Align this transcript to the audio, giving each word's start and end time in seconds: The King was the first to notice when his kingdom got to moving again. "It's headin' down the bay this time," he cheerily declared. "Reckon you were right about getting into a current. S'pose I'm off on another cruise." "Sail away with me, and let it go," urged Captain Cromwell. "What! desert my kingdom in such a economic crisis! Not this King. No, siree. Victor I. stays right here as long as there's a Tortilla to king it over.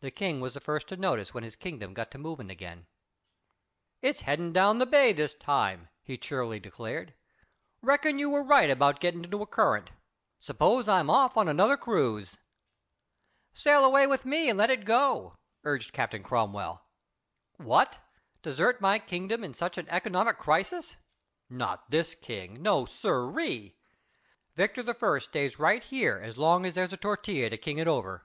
The 0.00 0.10
King 0.10 0.40
was 0.40 0.54
the 0.54 0.58
first 0.60 0.88
to 0.88 0.96
notice 0.96 1.34
when 1.34 1.44
his 1.44 1.54
kingdom 1.54 1.92
got 1.92 2.10
to 2.12 2.16
moving 2.18 2.48
again. 2.48 2.86
"It's 4.00 4.22
headin' 4.22 4.54
down 4.54 4.78
the 4.78 4.86
bay 4.86 5.12
this 5.12 5.34
time," 5.34 5.90
he 6.02 6.16
cheerily 6.16 6.58
declared. 6.58 7.12
"Reckon 7.82 8.18
you 8.18 8.30
were 8.30 8.42
right 8.42 8.70
about 8.70 9.00
getting 9.00 9.22
into 9.22 9.42
a 9.42 9.46
current. 9.46 9.90
S'pose 10.40 10.88
I'm 10.88 11.10
off 11.10 11.36
on 11.36 11.46
another 11.46 11.76
cruise." 11.76 12.38
"Sail 13.52 13.84
away 13.84 14.06
with 14.06 14.24
me, 14.24 14.48
and 14.48 14.58
let 14.58 14.70
it 14.70 14.86
go," 14.86 15.34
urged 15.62 15.92
Captain 15.92 16.22
Cromwell. 16.22 16.80
"What! 17.58 17.98
desert 18.40 18.80
my 18.80 18.98
kingdom 18.98 19.44
in 19.44 19.52
such 19.52 19.76
a 19.76 19.84
economic 19.94 20.38
crisis! 20.38 20.96
Not 21.50 21.90
this 21.90 22.14
King. 22.14 22.62
No, 22.62 22.86
siree. 22.86 23.76
Victor 24.56 24.84
I. 24.88 25.18
stays 25.18 25.58
right 25.58 25.82
here 25.82 26.16
as 26.16 26.38
long 26.38 26.64
as 26.64 26.74
there's 26.76 26.94
a 26.94 26.96
Tortilla 26.96 27.50
to 27.50 27.58
king 27.58 27.76
it 27.76 27.86
over. 27.86 28.24